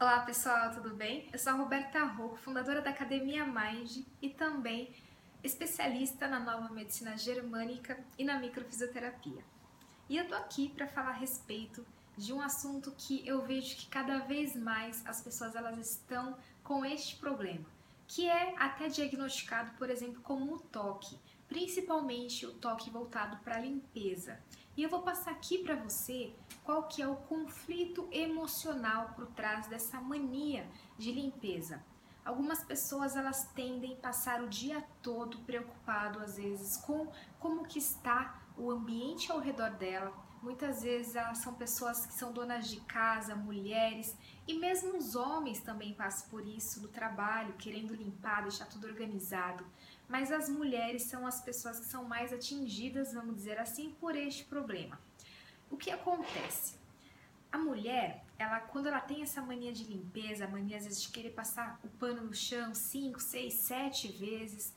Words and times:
Olá 0.00 0.20
pessoal, 0.20 0.70
tudo 0.70 0.94
bem? 0.94 1.28
Eu 1.32 1.40
sou 1.40 1.52
a 1.52 1.56
Roberta 1.56 2.04
Rocco, 2.04 2.36
fundadora 2.36 2.80
da 2.80 2.90
Academia 2.90 3.44
Mind 3.44 4.04
e 4.22 4.30
também 4.30 4.94
especialista 5.42 6.28
na 6.28 6.38
nova 6.38 6.72
medicina 6.72 7.16
germânica 7.16 7.98
e 8.16 8.22
na 8.22 8.38
microfisioterapia. 8.38 9.42
E 10.08 10.16
eu 10.16 10.28
tô 10.28 10.36
aqui 10.36 10.68
para 10.68 10.86
falar 10.86 11.10
a 11.10 11.14
respeito 11.14 11.84
de 12.16 12.32
um 12.32 12.40
assunto 12.40 12.94
que 12.96 13.26
eu 13.26 13.44
vejo 13.44 13.74
que 13.74 13.88
cada 13.88 14.20
vez 14.20 14.54
mais 14.54 15.04
as 15.04 15.20
pessoas 15.20 15.56
elas 15.56 15.76
estão 15.76 16.38
com 16.62 16.84
este 16.84 17.16
problema, 17.16 17.66
que 18.06 18.28
é 18.28 18.54
até 18.56 18.86
diagnosticado, 18.86 19.72
por 19.78 19.90
exemplo, 19.90 20.22
como 20.22 20.54
o 20.54 20.60
toque, 20.60 21.18
principalmente 21.48 22.46
o 22.46 22.52
toque 22.52 22.90
voltado 22.90 23.38
para 23.38 23.56
a 23.56 23.60
limpeza. 23.60 24.38
E 24.76 24.82
eu 24.82 24.88
vou 24.88 25.02
passar 25.02 25.32
aqui 25.32 25.58
para 25.58 25.74
você 25.74 26.32
qual 26.62 26.84
que 26.84 27.02
é 27.02 27.08
o 27.08 27.16
conflito 27.16 28.06
emocional 28.12 29.12
por 29.16 29.26
trás 29.26 29.66
dessa 29.66 30.00
mania 30.00 30.68
de 30.96 31.10
limpeza. 31.10 31.82
Algumas 32.24 32.62
pessoas 32.62 33.16
elas 33.16 33.48
tendem 33.54 33.94
a 33.94 33.96
passar 33.96 34.42
o 34.42 34.48
dia 34.48 34.84
todo 35.02 35.38
preocupado 35.40 36.20
às 36.20 36.36
vezes 36.36 36.76
com 36.76 37.10
como 37.40 37.64
que 37.64 37.78
está 37.78 38.42
o 38.56 38.70
ambiente 38.70 39.32
ao 39.32 39.40
redor 39.40 39.70
dela. 39.70 40.12
Muitas 40.42 40.82
vezes 40.82 41.16
elas 41.16 41.38
são 41.38 41.54
pessoas 41.54 42.06
que 42.06 42.12
são 42.12 42.32
donas 42.32 42.68
de 42.68 42.80
casa, 42.82 43.34
mulheres 43.34 44.16
e 44.46 44.54
mesmo 44.54 44.96
os 44.96 45.16
homens 45.16 45.60
também 45.60 45.94
passam 45.94 46.28
por 46.28 46.46
isso 46.46 46.80
no 46.80 46.88
trabalho, 46.88 47.54
querendo 47.54 47.94
limpar, 47.94 48.42
deixar 48.42 48.66
tudo 48.66 48.86
organizado. 48.86 49.66
Mas 50.08 50.32
as 50.32 50.48
mulheres 50.48 51.02
são 51.02 51.26
as 51.26 51.40
pessoas 51.40 51.78
que 51.78 51.86
são 51.86 52.04
mais 52.04 52.32
atingidas, 52.32 53.12
vamos 53.12 53.36
dizer 53.36 53.58
assim, 53.58 53.94
por 54.00 54.16
este 54.16 54.44
problema. 54.44 54.98
O 55.70 55.76
que 55.76 55.90
acontece? 55.90 56.76
A 57.52 57.58
mulher, 57.58 58.24
ela 58.38 58.60
quando 58.60 58.86
ela 58.86 59.00
tem 59.00 59.22
essa 59.22 59.42
mania 59.42 59.72
de 59.72 59.84
limpeza, 59.84 60.46
a 60.46 60.48
mania 60.48 60.78
às 60.78 60.84
vezes 60.84 61.02
de 61.02 61.10
querer 61.10 61.30
passar 61.30 61.78
o 61.84 61.88
pano 61.88 62.22
no 62.22 62.34
chão 62.34 62.74
cinco, 62.74 63.20
seis, 63.20 63.54
sete 63.54 64.08
vezes, 64.08 64.74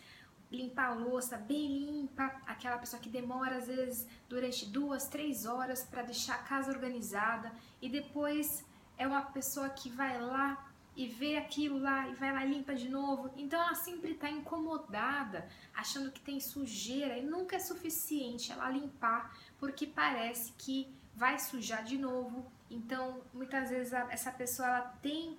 limpar 0.52 0.90
a 0.90 0.94
louça 0.94 1.38
bem 1.38 1.80
limpa, 1.80 2.26
aquela 2.46 2.78
pessoa 2.78 3.02
que 3.02 3.10
demora 3.10 3.58
às 3.58 3.68
vezes 3.68 4.06
durante 4.28 4.66
duas, 4.66 5.08
três 5.08 5.46
horas 5.46 5.84
para 5.84 6.04
deixar 6.04 6.36
a 6.36 6.44
casa 6.44 6.72
organizada 6.72 7.54
e 7.82 7.90
depois 7.90 8.66
é 8.98 9.08
uma 9.08 9.22
pessoa 9.22 9.70
que 9.70 9.90
vai 9.90 10.20
lá 10.20 10.71
e 10.96 11.08
vê 11.08 11.38
aquilo 11.38 11.80
lá 11.80 12.08
e 12.10 12.16
vai 12.16 12.32
lá 12.34 12.44
limpa 12.44 12.74
de 12.74 12.90
novo. 12.90 13.32
Então 13.36 13.60
ela 13.60 13.76
sempre 13.76 14.12
está 14.12 14.30
incomodada, 14.30 15.48
achando 15.74 16.12
que 16.12 16.20
tem 16.20 16.40
sujeira 16.40 17.18
e 17.18 17.24
nunca 17.24 17.56
é 17.56 17.60
suficiente 17.60 18.52
ela 18.52 18.70
limpar 18.70 19.38
porque 19.58 19.88
parece 19.88 20.52
que 20.54 20.94
vai 21.16 21.40
sujar 21.40 21.84
de 21.84 21.98
novo. 21.98 22.52
Então 22.70 23.22
muitas 23.34 23.70
vezes 23.70 23.94
essa 23.94 24.32
pessoa 24.32 24.68
ela 24.68 24.82
tem 25.02 25.38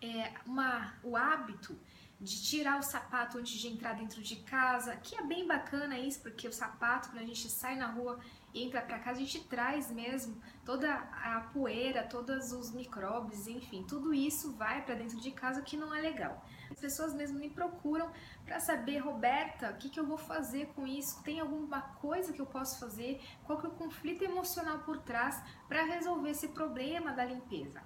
é, 0.00 0.32
uma, 0.46 0.94
o 1.02 1.16
hábito 1.16 1.78
de 2.22 2.40
tirar 2.40 2.78
o 2.78 2.82
sapato 2.82 3.36
antes 3.36 3.58
de 3.58 3.66
entrar 3.66 3.94
dentro 3.94 4.22
de 4.22 4.36
casa, 4.36 4.94
que 4.96 5.16
é 5.16 5.22
bem 5.22 5.44
bacana 5.44 5.98
isso, 5.98 6.20
porque 6.20 6.46
o 6.46 6.52
sapato, 6.52 7.08
quando 7.08 7.22
a 7.22 7.26
gente 7.26 7.50
sai 7.50 7.74
na 7.74 7.88
rua 7.88 8.20
e 8.54 8.62
entra 8.62 8.80
para 8.80 9.00
casa, 9.00 9.18
a 9.18 9.24
gente 9.24 9.42
traz 9.48 9.90
mesmo 9.90 10.40
toda 10.64 10.94
a 10.94 11.40
poeira, 11.52 12.04
todos 12.04 12.52
os 12.52 12.70
micróbios, 12.70 13.48
enfim, 13.48 13.82
tudo 13.82 14.14
isso 14.14 14.52
vai 14.52 14.84
para 14.84 14.94
dentro 14.94 15.20
de 15.20 15.32
casa, 15.32 15.62
que 15.62 15.76
não 15.76 15.92
é 15.92 16.00
legal. 16.00 16.46
As 16.70 16.78
pessoas 16.78 17.12
mesmo 17.12 17.40
me 17.40 17.50
procuram 17.50 18.12
para 18.44 18.60
saber, 18.60 18.98
Roberta, 18.98 19.70
o 19.70 19.76
que, 19.76 19.90
que 19.90 19.98
eu 19.98 20.06
vou 20.06 20.16
fazer 20.16 20.66
com 20.76 20.86
isso? 20.86 21.20
Tem 21.24 21.40
alguma 21.40 21.80
coisa 21.80 22.32
que 22.32 22.40
eu 22.40 22.46
posso 22.46 22.78
fazer? 22.78 23.20
Qual 23.42 23.58
que 23.58 23.66
é 23.66 23.68
o 23.68 23.72
conflito 23.72 24.22
emocional 24.22 24.78
por 24.80 24.98
trás 24.98 25.42
para 25.66 25.82
resolver 25.82 26.30
esse 26.30 26.48
problema 26.48 27.12
da 27.12 27.24
limpeza? 27.24 27.82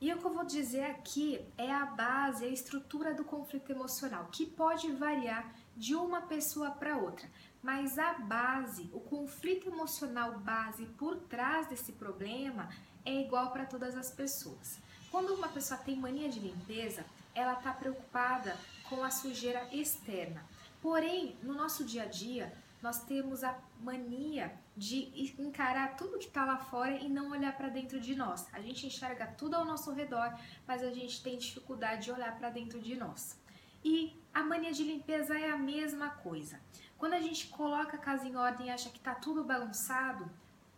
E 0.00 0.10
o 0.14 0.18
que 0.18 0.24
eu 0.24 0.32
vou 0.32 0.44
dizer 0.44 0.84
aqui 0.84 1.44
é 1.58 1.70
a 1.70 1.84
base, 1.84 2.46
a 2.46 2.48
estrutura 2.48 3.12
do 3.12 3.22
conflito 3.22 3.70
emocional, 3.70 4.28
que 4.32 4.46
pode 4.46 4.90
variar 4.92 5.52
de 5.76 5.94
uma 5.94 6.22
pessoa 6.22 6.70
para 6.70 6.96
outra, 6.96 7.28
mas 7.62 7.98
a 7.98 8.14
base, 8.14 8.88
o 8.94 9.00
conflito 9.00 9.68
emocional 9.68 10.38
base 10.38 10.86
por 10.86 11.16
trás 11.16 11.66
desse 11.66 11.92
problema 11.92 12.70
é 13.04 13.20
igual 13.20 13.50
para 13.50 13.66
todas 13.66 13.94
as 13.94 14.10
pessoas. 14.10 14.78
Quando 15.10 15.34
uma 15.34 15.48
pessoa 15.48 15.78
tem 15.78 15.96
mania 15.96 16.30
de 16.30 16.40
limpeza, 16.40 17.04
ela 17.34 17.52
está 17.52 17.72
preocupada 17.72 18.56
com 18.88 19.04
a 19.04 19.10
sujeira 19.10 19.68
externa. 19.70 20.42
Porém, 20.80 21.36
no 21.42 21.52
nosso 21.52 21.84
dia 21.84 22.04
a 22.04 22.06
dia, 22.06 22.50
nós 22.82 23.04
temos 23.04 23.44
a 23.44 23.58
mania 23.80 24.52
de 24.76 25.34
encarar 25.38 25.96
tudo 25.96 26.18
que 26.18 26.26
está 26.26 26.44
lá 26.44 26.56
fora 26.56 26.96
e 26.96 27.08
não 27.08 27.30
olhar 27.30 27.56
para 27.56 27.68
dentro 27.68 28.00
de 28.00 28.14
nós. 28.14 28.46
A 28.52 28.60
gente 28.60 28.86
enxerga 28.86 29.26
tudo 29.26 29.54
ao 29.54 29.64
nosso 29.64 29.92
redor, 29.92 30.34
mas 30.66 30.82
a 30.82 30.90
gente 30.90 31.22
tem 31.22 31.36
dificuldade 31.36 32.04
de 32.04 32.12
olhar 32.12 32.36
para 32.38 32.50
dentro 32.50 32.80
de 32.80 32.96
nós. 32.96 33.38
E 33.84 34.18
a 34.32 34.42
mania 34.42 34.72
de 34.72 34.84
limpeza 34.84 35.38
é 35.38 35.50
a 35.50 35.56
mesma 35.56 36.10
coisa. 36.10 36.60
Quando 36.98 37.14
a 37.14 37.20
gente 37.20 37.48
coloca 37.48 37.96
a 37.96 38.00
casa 38.00 38.26
em 38.26 38.36
ordem 38.36 38.66
e 38.66 38.70
acha 38.70 38.90
que 38.90 38.98
está 38.98 39.14
tudo 39.14 39.44
bagunçado, 39.44 40.30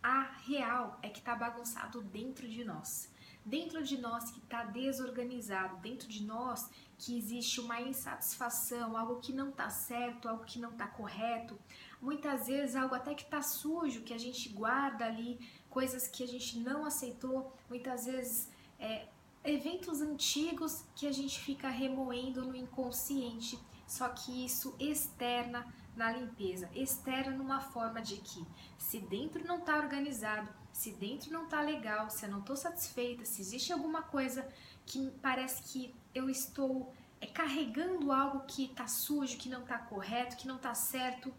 a 0.02 0.22
real 0.46 0.98
é 1.02 1.08
que 1.08 1.18
está 1.18 1.34
bagunçado 1.34 2.00
dentro 2.02 2.48
de 2.48 2.64
nós. 2.64 3.10
Dentro 3.44 3.82
de 3.82 3.98
nós 3.98 4.30
que 4.30 4.38
está 4.38 4.62
desorganizado, 4.62 5.76
dentro 5.78 6.08
de 6.08 6.22
nós 6.24 6.70
que 6.96 7.18
existe 7.18 7.60
uma 7.60 7.80
insatisfação, 7.80 8.96
algo 8.96 9.16
que 9.20 9.32
não 9.32 9.48
está 9.50 9.68
certo, 9.68 10.28
algo 10.28 10.44
que 10.44 10.60
não 10.60 10.70
está 10.70 10.86
correto, 10.86 11.58
muitas 12.02 12.48
vezes 12.48 12.74
algo 12.76 12.94
até 12.94 13.14
que 13.14 13.22
está 13.22 13.40
sujo, 13.40 14.02
que 14.02 14.12
a 14.12 14.18
gente 14.18 14.48
guarda 14.48 15.06
ali, 15.06 15.38
coisas 15.70 16.08
que 16.08 16.24
a 16.24 16.26
gente 16.26 16.58
não 16.58 16.84
aceitou, 16.84 17.52
muitas 17.70 18.04
vezes 18.04 18.50
é, 18.78 19.06
eventos 19.44 20.00
antigos 20.00 20.84
que 20.94 21.06
a 21.06 21.12
gente 21.12 21.40
fica 21.40 21.68
remoendo 21.68 22.44
no 22.44 22.56
inconsciente, 22.56 23.58
só 23.86 24.08
que 24.08 24.44
isso 24.44 24.74
externa 24.78 25.66
na 25.94 26.10
limpeza, 26.10 26.68
externa 26.74 27.36
numa 27.36 27.60
forma 27.60 28.00
de 28.00 28.16
que 28.16 28.44
se 28.78 28.98
dentro 28.98 29.46
não 29.46 29.58
está 29.58 29.76
organizado, 29.76 30.48
se 30.72 30.90
dentro 30.92 31.30
não 31.30 31.44
está 31.44 31.60
legal, 31.60 32.08
se 32.10 32.24
eu 32.24 32.30
não 32.30 32.40
estou 32.40 32.56
satisfeita, 32.56 33.24
se 33.24 33.42
existe 33.42 33.72
alguma 33.72 34.02
coisa 34.02 34.46
que 34.86 35.10
parece 35.22 35.62
que 35.64 35.94
eu 36.14 36.30
estou 36.30 36.92
é, 37.20 37.26
carregando 37.26 38.10
algo 38.10 38.40
que 38.46 38.64
está 38.64 38.86
sujo, 38.86 39.36
que 39.36 39.48
não 39.48 39.60
está 39.60 39.78
correto, 39.78 40.36
que 40.36 40.48
não 40.48 40.56
está 40.56 40.74
certo. 40.74 41.32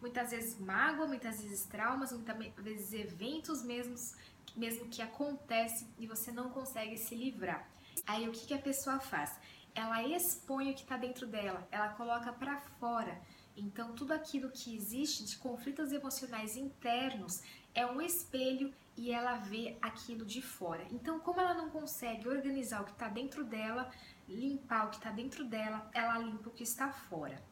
Muitas 0.00 0.30
vezes 0.30 0.58
mágoa, 0.58 1.06
muitas 1.06 1.42
vezes 1.42 1.64
traumas, 1.64 2.12
muitas 2.12 2.36
vezes 2.56 2.92
eventos 2.92 3.62
mesmos, 3.64 4.14
mesmo 4.56 4.88
que 4.88 5.02
acontecem 5.02 5.88
e 5.98 6.06
você 6.06 6.30
não 6.30 6.50
consegue 6.50 6.96
se 6.96 7.14
livrar. 7.14 7.68
Aí 8.06 8.28
o 8.28 8.32
que, 8.32 8.46
que 8.46 8.54
a 8.54 8.58
pessoa 8.58 9.00
faz? 9.00 9.38
Ela 9.74 10.02
expõe 10.02 10.70
o 10.70 10.74
que 10.74 10.82
está 10.82 10.96
dentro 10.96 11.26
dela, 11.26 11.66
ela 11.70 11.90
coloca 11.90 12.32
para 12.32 12.60
fora. 12.80 13.20
Então, 13.56 13.92
tudo 13.92 14.12
aquilo 14.12 14.50
que 14.50 14.76
existe 14.76 15.24
de 15.24 15.36
conflitos 15.36 15.92
emocionais 15.92 16.56
internos 16.56 17.42
é 17.74 17.84
um 17.84 18.00
espelho 18.00 18.72
e 18.96 19.10
ela 19.10 19.36
vê 19.36 19.76
aquilo 19.82 20.24
de 20.24 20.40
fora. 20.40 20.86
Então, 20.92 21.18
como 21.18 21.40
ela 21.40 21.54
não 21.54 21.68
consegue 21.68 22.28
organizar 22.28 22.82
o 22.82 22.84
que 22.84 22.92
está 22.92 23.08
dentro 23.08 23.44
dela, 23.44 23.90
limpar 24.28 24.86
o 24.86 24.90
que 24.90 24.96
está 24.96 25.10
dentro 25.10 25.44
dela, 25.44 25.90
ela 25.92 26.18
limpa 26.18 26.48
o 26.48 26.52
que 26.52 26.62
está 26.62 26.90
fora. 26.90 27.42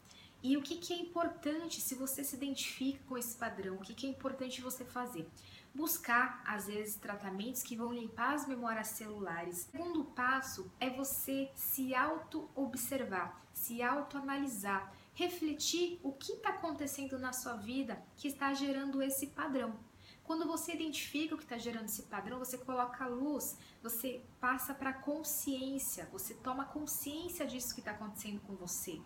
E 0.42 0.56
o 0.56 0.62
que, 0.62 0.76
que 0.76 0.92
é 0.92 0.96
importante 0.96 1.80
se 1.80 1.94
você 1.94 2.22
se 2.22 2.36
identifica 2.36 3.00
com 3.08 3.18
esse 3.18 3.36
padrão? 3.36 3.76
O 3.76 3.80
que, 3.80 3.94
que 3.94 4.06
é 4.06 4.10
importante 4.10 4.60
você 4.60 4.84
fazer? 4.84 5.28
Buscar, 5.74 6.42
às 6.46 6.66
vezes, 6.66 6.96
tratamentos 6.96 7.62
que 7.62 7.76
vão 7.76 7.92
limpar 7.92 8.34
as 8.34 8.46
memórias 8.46 8.88
celulares. 8.88 9.68
O 9.68 9.70
segundo 9.72 10.04
passo 10.04 10.70
é 10.78 10.88
você 10.88 11.50
se 11.54 11.94
auto-observar, 11.94 13.44
se 13.52 13.82
auto-analisar 13.82 14.92
refletir 15.16 15.98
o 16.02 16.12
que 16.12 16.32
está 16.32 16.50
acontecendo 16.50 17.18
na 17.18 17.32
sua 17.32 17.54
vida 17.54 18.00
que 18.16 18.28
está 18.28 18.52
gerando 18.52 19.02
esse 19.02 19.28
padrão. 19.28 19.74
Quando 20.22 20.46
você 20.46 20.74
identifica 20.74 21.34
o 21.34 21.38
que 21.38 21.44
está 21.44 21.56
gerando 21.56 21.86
esse 21.86 22.02
padrão, 22.02 22.38
você 22.38 22.58
coloca 22.58 23.04
a 23.04 23.08
luz, 23.08 23.56
você 23.82 24.22
passa 24.40 24.74
para 24.74 24.90
a 24.90 24.92
consciência, 24.92 26.06
você 26.12 26.34
toma 26.34 26.66
consciência 26.66 27.46
disso 27.46 27.74
que 27.74 27.80
está 27.80 27.92
acontecendo 27.92 28.40
com 28.40 28.54
você. 28.56 29.00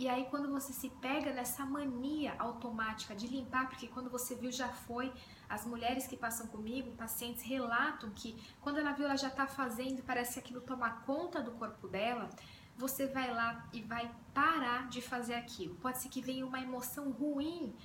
E 0.00 0.08
aí, 0.08 0.24
quando 0.30 0.50
você 0.50 0.72
se 0.72 0.88
pega 0.88 1.30
nessa 1.30 1.66
mania 1.66 2.34
automática 2.38 3.14
de 3.14 3.26
limpar, 3.26 3.68
porque 3.68 3.86
quando 3.86 4.08
você 4.08 4.34
viu 4.34 4.50
já 4.50 4.70
foi, 4.70 5.12
as 5.46 5.66
mulheres 5.66 6.06
que 6.06 6.16
passam 6.16 6.46
comigo, 6.46 6.96
pacientes, 6.96 7.42
relatam 7.42 8.08
que 8.08 8.30
quando 8.62 8.78
ela 8.78 8.92
viu, 8.92 9.04
ela 9.04 9.16
já 9.24 9.28
está 9.28 9.46
fazendo, 9.46 10.02
parece 10.02 10.32
que 10.32 10.40
aquilo 10.40 10.62
toma 10.62 10.88
conta 11.02 11.42
do 11.42 11.52
corpo 11.52 11.86
dela 11.86 12.30
você 12.78 13.06
vai 13.06 13.30
lá 13.30 13.68
e 13.74 13.82
vai 13.82 14.10
parar 14.32 14.88
de 14.88 15.02
fazer 15.02 15.34
aquilo. 15.34 15.74
Pode 15.74 15.98
ser 15.98 16.08
que 16.08 16.22
venha 16.22 16.46
uma 16.46 16.58
emoção 16.58 17.10
ruim 17.10 17.76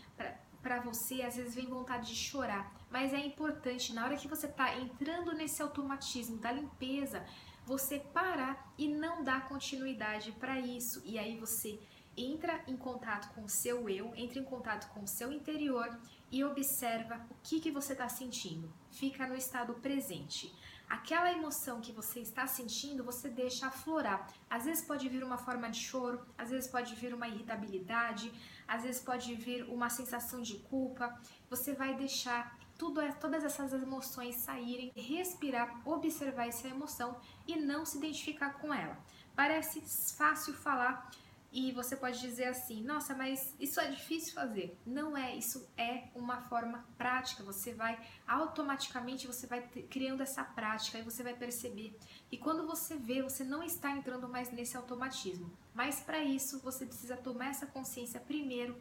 para 0.62 0.80
você, 0.80 1.22
às 1.22 1.36
vezes 1.36 1.54
vem 1.54 1.68
vontade 1.68 2.08
de 2.08 2.16
chorar, 2.16 2.74
mas 2.90 3.14
é 3.14 3.20
importante 3.20 3.94
na 3.94 4.06
hora 4.06 4.16
que 4.16 4.30
você 4.30 4.48
está 4.48 4.74
entrando 4.78 5.34
nesse 5.34 5.62
automatismo 5.62 6.38
da 6.38 6.50
limpeza, 6.50 7.26
você 7.66 8.00
parar 8.00 8.74
e 8.78 8.88
não 8.88 9.22
dar 9.22 9.50
continuidade 9.50 10.32
para 10.32 10.58
isso. 10.60 11.02
E 11.04 11.20
aí 11.20 11.38
você 11.38 11.80
entra 12.18 12.64
em 12.68 12.78
contato 12.78 13.34
com 13.34 13.44
o 13.44 13.50
seu 13.50 13.90
eu, 13.90 14.14
entra 14.16 14.40
em 14.40 14.44
contato 14.44 14.92
com 14.94 15.04
o 15.04 15.08
seu 15.08 15.32
interior 15.32 15.98
e 16.32 16.44
observa 16.44 17.26
o 17.30 17.36
que, 17.44 17.60
que 17.60 17.72
você 17.72 17.94
está 17.94 18.10
sentindo. 18.10 18.72
Fica 18.92 19.28
no 19.28 19.36
estado 19.36 19.74
presente. 19.76 20.54
aquela 20.88 21.32
emoção 21.32 21.82
que 21.82 21.92
você 21.92 22.20
está 22.20 22.46
sentindo, 22.46 23.04
você 23.04 23.28
deixa 23.28 23.68
aflorar. 23.68 24.32
Às 24.50 24.66
vezes 24.66 24.86
pode 24.86 25.10
vir 25.10 25.24
uma 25.24 25.38
forma 25.38 25.70
de 25.70 25.80
choro, 25.80 26.24
às 26.38 26.52
vezes 26.52 26.70
pode 26.70 26.94
vir 26.94 27.12
uma 27.14 27.28
irritabilidade, 27.28 28.32
às 28.68 28.84
vezes 28.84 29.02
pode 29.02 29.34
vir 29.36 29.64
uma 29.64 29.90
sensação 29.90 30.42
de 30.42 30.60
culpa. 30.60 31.20
Você 31.50 31.74
vai 31.74 31.96
deixar 31.96 32.56
tudo, 32.78 33.02
todas 33.20 33.44
essas 33.44 33.74
emoções 33.74 34.36
saírem, 34.36 34.92
respirar, 34.96 35.82
observar 35.86 36.48
essa 36.48 36.68
emoção 36.68 37.20
e 37.48 37.56
não 37.56 37.86
se 37.86 37.98
identificar 37.98 38.54
com 38.60 38.74
ela. 38.74 38.98
Parece 39.36 39.82
fácil 40.16 40.54
falar, 40.54 41.10
e 41.56 41.72
você 41.72 41.96
pode 41.96 42.20
dizer 42.20 42.48
assim: 42.48 42.84
nossa, 42.84 43.16
mas 43.16 43.56
isso 43.58 43.80
é 43.80 43.90
difícil 43.90 44.34
fazer. 44.34 44.78
Não 44.86 45.16
é, 45.16 45.34
isso 45.34 45.66
é 45.78 46.10
uma 46.14 46.42
forma 46.42 46.86
prática. 46.98 47.44
Você 47.44 47.74
vai 47.74 47.98
automaticamente 48.28 49.26
você 49.26 49.48
vai 49.48 49.62
criando 49.90 50.22
essa 50.22 50.44
prática 50.44 51.00
e 51.00 51.02
você 51.02 51.24
vai 51.24 51.34
perceber. 51.34 51.98
E 52.30 52.38
quando 52.38 52.68
você 52.68 52.98
vê, 52.98 53.22
você 53.22 53.46
não 53.46 53.64
está 53.64 53.90
entrando 53.92 54.28
mais 54.28 54.52
nesse 54.52 54.76
automatismo. 54.76 55.50
Mas 55.74 56.02
para 56.02 56.22
isso 56.22 56.60
você 56.60 56.86
precisa 56.86 57.16
tomar 57.16 57.52
essa 57.52 57.66
consciência 57.66 58.20
primeiro 58.20 58.76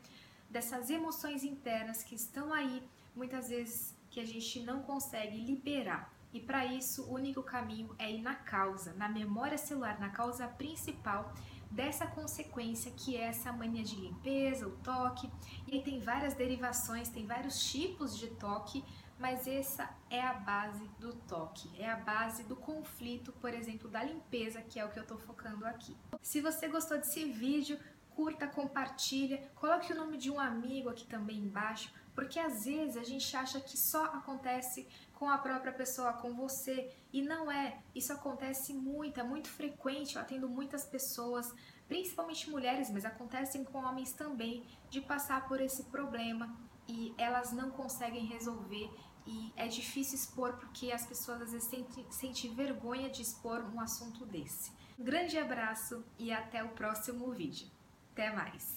dessas 0.50 0.91
emoções 0.91 1.44
internas 1.44 2.03
que 2.03 2.17
estão 2.17 2.53
aí, 2.53 2.82
muitas 3.15 3.50
vezes 3.50 3.94
que 4.11 4.19
a 4.19 4.27
gente 4.27 4.61
não 4.61 4.82
consegue 4.82 5.38
liberar. 5.38 6.12
E 6.35 6.41
para 6.41 6.67
isso, 6.67 7.05
o 7.05 7.15
único 7.15 7.45
caminho 7.45 7.95
é 7.97 8.11
ir 8.11 8.21
na 8.21 8.35
causa, 8.35 8.93
na 8.95 9.09
memória 9.09 9.57
celular, 9.57 10.01
na 10.01 10.11
causa 10.11 10.49
principal 10.49 11.33
dessa 11.71 12.07
consequência 12.09 12.91
que 12.91 13.17
é 13.17 13.23
essa 13.29 13.53
mania 13.53 13.85
de 13.85 13.95
limpeza, 13.95 14.67
o 14.67 14.73
toque. 14.79 15.31
E 15.67 15.77
aí 15.77 15.83
tem 15.83 16.01
várias 16.01 16.35
derivações, 16.35 17.09
tem 17.09 17.25
vários 17.25 17.65
tipos 17.71 18.19
de 18.19 18.27
toque, 18.29 18.85
mas 19.17 19.47
essa 19.47 19.89
é 20.11 20.21
a 20.21 20.35
base 20.35 20.89
do 20.99 21.13
toque, 21.13 21.71
é 21.79 21.89
a 21.89 21.97
base 21.97 22.43
do 22.43 22.57
conflito, 22.57 23.33
por 23.35 23.55
exemplo, 23.55 23.89
da 23.89 24.03
limpeza, 24.03 24.61
que 24.61 24.81
é 24.81 24.85
o 24.85 24.91
que 24.91 24.99
eu 24.99 25.05
estou 25.05 25.19
focando 25.19 25.65
aqui. 25.65 25.97
Se 26.21 26.41
você 26.41 26.67
gostou 26.67 26.99
desse 26.99 27.25
vídeo, 27.27 27.79
curta, 28.11 28.47
compartilha, 28.49 29.39
coloque 29.55 29.93
o 29.93 29.97
nome 29.97 30.17
de 30.17 30.31
um 30.33 30.41
amigo 30.41 30.89
aqui 30.89 31.07
também 31.07 31.39
embaixo, 31.39 31.93
porque 32.15 32.39
às 32.39 32.65
vezes 32.65 32.97
a 32.97 33.03
gente 33.03 33.37
acha 33.37 33.61
que 33.61 33.77
só 33.77 34.05
acontece 34.05 34.87
com 35.15 35.29
a 35.29 35.39
própria 35.39 35.73
pessoa, 35.73 36.13
com 36.13 36.35
você, 36.35 36.91
e 37.13 37.23
não 37.23 37.51
é. 37.51 37.79
Isso 37.95 38.13
acontece 38.13 38.73
muito, 38.73 39.21
é 39.21 39.23
muito 39.23 39.49
frequente. 39.49 40.17
Eu 40.17 40.23
atendo 40.23 40.49
muitas 40.49 40.85
pessoas, 40.85 41.53
principalmente 41.89 42.51
mulheres, 42.51 42.91
mas 42.91 43.05
acontecem 43.05 43.65
com 43.65 43.79
homens 43.79 44.13
também, 44.13 44.67
de 44.91 45.01
passar 45.01 45.49
por 45.49 45.61
esse 45.61 45.85
problema 45.85 46.55
e 46.87 47.15
elas 47.17 47.53
não 47.53 47.71
conseguem 47.71 48.27
resolver 48.27 48.91
e 49.27 49.53
é 49.57 49.67
difícil 49.67 50.17
expor 50.17 50.55
porque 50.55 50.93
as 50.93 51.07
pessoas 51.07 51.43
às 51.43 51.53
vezes 51.53 51.69
sentem, 51.69 52.07
sentem 52.11 52.55
vergonha 52.55 53.09
de 53.09 53.23
expor 53.23 53.65
um 53.75 53.81
assunto 53.81 54.27
desse. 54.27 54.71
Um 54.99 55.05
grande 55.05 55.39
abraço 55.39 56.05
e 56.19 56.33
até 56.33 56.63
o 56.63 56.69
próximo 56.71 57.33
vídeo. 57.33 57.69
Até 58.13 58.31
mais! 58.33 58.73